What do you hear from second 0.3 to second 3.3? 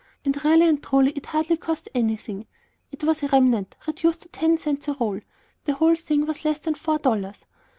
really and truly it hardly cost anything. It was a